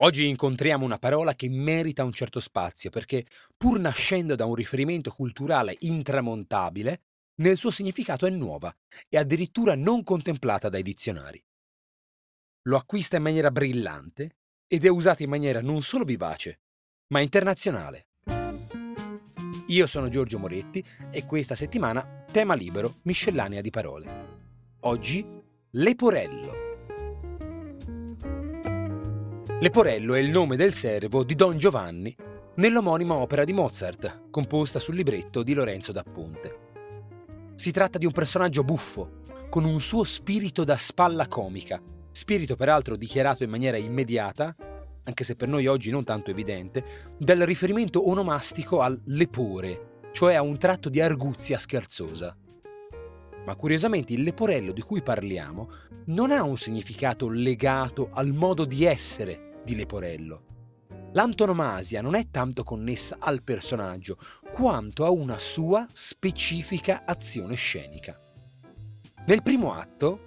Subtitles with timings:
[0.00, 5.10] Oggi incontriamo una parola che merita un certo spazio perché, pur nascendo da un riferimento
[5.10, 7.00] culturale intramontabile,
[7.40, 8.72] nel suo significato è nuova
[9.08, 11.42] e addirittura non contemplata dai dizionari.
[12.68, 14.36] Lo acquista in maniera brillante
[14.68, 16.60] ed è usata in maniera non solo vivace,
[17.08, 18.06] ma internazionale.
[19.66, 24.26] Io sono Giorgio Moretti e questa settimana tema libero, miscellanea di parole.
[24.80, 25.26] Oggi,
[25.70, 26.67] Leporello.
[29.60, 32.14] Leporello è il nome del servo di Don Giovanni
[32.58, 36.58] nell'omonima opera di Mozart, composta sul libretto di Lorenzo da Ponte.
[37.56, 41.82] Si tratta di un personaggio buffo, con un suo spirito da spalla comica,
[42.12, 44.54] spirito peraltro dichiarato in maniera immediata,
[45.02, 50.42] anche se per noi oggi non tanto evidente, dal riferimento onomastico al lepore, cioè a
[50.42, 52.32] un tratto di arguzia scherzosa.
[53.44, 55.68] Ma curiosamente il leporello di cui parliamo
[56.06, 60.42] non ha un significato legato al modo di essere di Leporello.
[61.12, 64.16] L'antonomasia non è tanto connessa al personaggio
[64.50, 68.18] quanto a una sua specifica azione scenica.
[69.26, 70.20] Nel primo atto,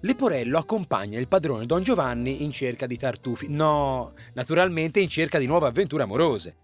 [0.00, 5.46] Leporello accompagna il padrone Don Giovanni in cerca di tartufi, no, naturalmente in cerca di
[5.46, 6.56] nuove avventure amorose.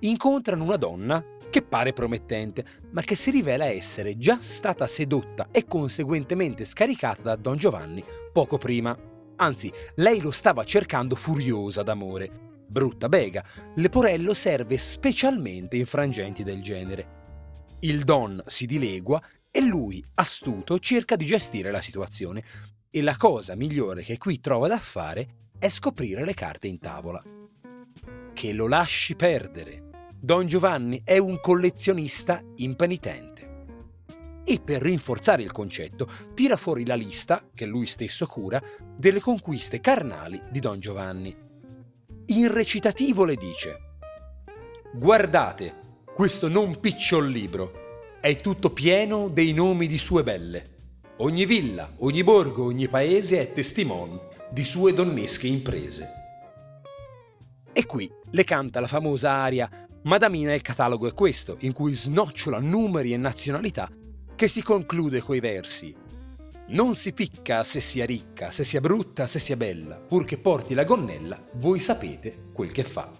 [0.00, 5.66] Incontrano una donna che pare promettente, ma che si rivela essere già stata sedotta e
[5.66, 9.09] conseguentemente scaricata da Don Giovanni poco prima.
[9.40, 12.30] Anzi, lei lo stava cercando furiosa d'amore.
[12.68, 13.42] Brutta bega,
[13.76, 17.18] Leporello serve specialmente in frangenti del genere.
[17.80, 22.44] Il Don si dilegua e lui, astuto, cerca di gestire la situazione.
[22.90, 27.22] E la cosa migliore che qui trova da fare è scoprire le carte in tavola.
[28.34, 29.88] Che lo lasci perdere.
[30.20, 33.29] Don Giovanni è un collezionista impenitente
[34.50, 38.60] e per rinforzare il concetto tira fuori la lista, che lui stesso cura,
[38.96, 41.32] delle conquiste carnali di Don Giovanni.
[42.26, 43.78] In recitativo le dice
[44.92, 50.78] Guardate, questo non picciol libro, è tutto pieno dei nomi di sue belle.
[51.18, 54.18] Ogni villa, ogni borgo, ogni paese è testimone
[54.50, 56.08] di sue donnesche imprese.
[57.72, 62.58] E qui le canta la famosa aria Madamina il catalogo è questo, in cui snocciola
[62.58, 63.88] numeri e nazionalità
[64.40, 65.94] che si conclude coi versi.
[66.68, 70.84] Non si picca se sia ricca, se sia brutta, se sia bella, purché porti la
[70.84, 73.10] gonnella, voi sapete quel che fa.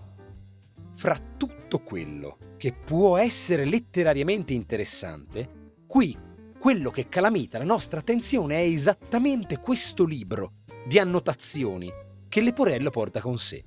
[0.94, 6.16] Fra tutto quello che può essere letterariamente interessante, qui
[6.58, 10.52] quello che calamita la nostra attenzione è esattamente questo libro
[10.86, 11.92] di annotazioni
[12.30, 13.62] che Leporello porta con sé.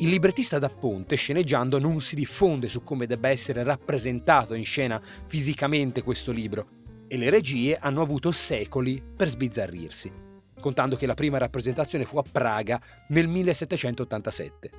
[0.00, 4.98] Il librettista da Ponte, sceneggiando, non si diffonde su come debba essere rappresentato in scena
[5.26, 6.68] fisicamente questo libro
[7.06, 10.10] e le regie hanno avuto secoli per sbizzarrirsi,
[10.58, 14.70] contando che la prima rappresentazione fu a Praga nel 1787.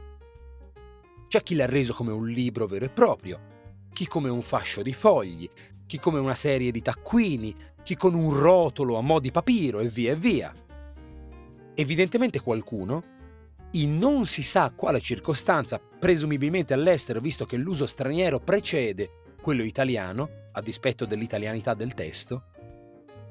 [1.27, 3.39] C'è chi l'ha reso come un libro vero e proprio,
[3.93, 5.47] chi come un fascio di fogli,
[5.85, 9.87] chi come una serie di taccuini, chi con un rotolo a mo' di papiro e
[9.87, 10.51] via e via.
[11.75, 13.19] Evidentemente qualcuno
[13.71, 20.29] in non si sa quale circostanza, presumibilmente all'estero, visto che l'uso straniero precede quello italiano,
[20.53, 22.43] a dispetto dell'italianità del testo,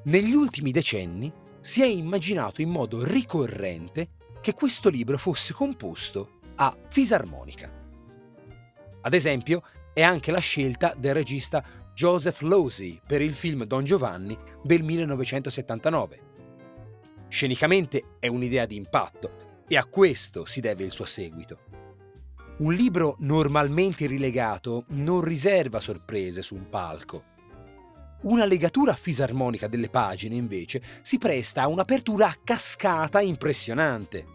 [0.03, 4.09] negli ultimi decenni si è immaginato in modo ricorrente
[4.41, 7.71] che questo libro fosse composto a fisarmonica.
[9.01, 9.63] Ad esempio,
[9.93, 11.63] è anche la scelta del regista
[11.93, 16.29] Joseph Losey per il film Don Giovanni del 1979.
[17.27, 21.59] Scenicamente è un'idea di impatto, e a questo si deve il suo seguito.
[22.59, 27.23] Un libro normalmente rilegato non riserva sorprese su un palco.
[28.21, 34.25] Una legatura fisarmonica delle pagine, invece, si presta a un'apertura a cascata impressionante.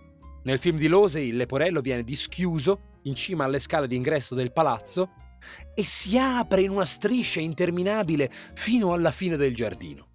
[0.43, 5.11] Nel film di Lose il leporello viene dischiuso in cima alle scale d'ingresso del palazzo
[5.75, 10.09] e si apre in una striscia interminabile fino alla fine del giardino.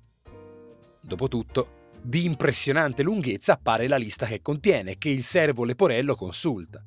[1.01, 6.83] Dopotutto, di impressionante lunghezza appare la lista che contiene, che il servo Leporello consulta.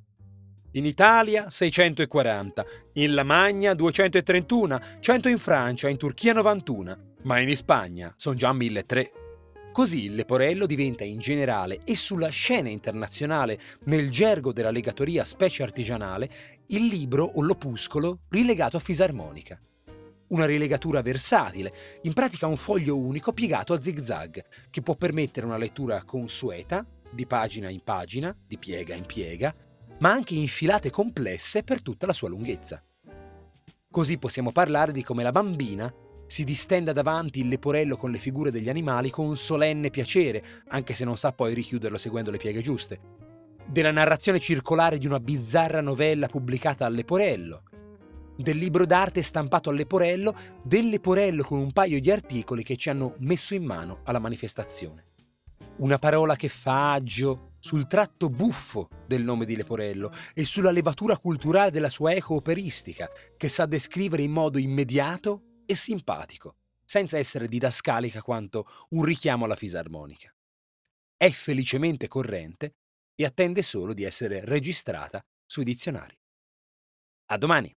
[0.72, 2.64] In Italia 640,
[2.94, 9.22] in Lamagna 231, 100 in Francia, in Turchia 91, ma in Spagna sono già 1300.
[9.70, 15.64] Così il Leporello diventa in generale e sulla scena internazionale, nel gergo della legatoria specie
[15.64, 16.30] artigianale,
[16.68, 19.58] il libro o l'opuscolo rilegato a fisarmonica
[20.28, 21.72] una rilegatura versatile,
[22.02, 27.26] in pratica un foglio unico piegato a zigzag, che può permettere una lettura consueta, di
[27.26, 29.54] pagina in pagina, di piega in piega,
[30.00, 32.82] ma anche in filate complesse per tutta la sua lunghezza.
[33.90, 35.92] Così possiamo parlare di come la bambina
[36.26, 41.04] si distenda davanti il leporello con le figure degli animali con solenne piacere, anche se
[41.04, 43.00] non sa poi richiuderlo seguendo le pieghe giuste.
[43.66, 47.62] della narrazione circolare di una bizzarra novella pubblicata a Leporello,
[48.36, 52.90] del libro d'arte stampato a Leporello, del Leporello con un paio di articoli che ci
[52.90, 55.06] hanno messo in mano alla manifestazione.
[55.76, 61.16] Una parola che fa agio sul tratto buffo del nome di Leporello e sulla levatura
[61.16, 67.48] culturale della sua eco operistica, che sa descrivere in modo immediato e simpatico, senza essere
[67.48, 70.32] didascalica quanto un richiamo alla fisarmonica.
[71.16, 72.74] È felicemente corrente
[73.14, 76.16] e attende solo di essere registrata sui dizionari.
[77.26, 77.74] A domani!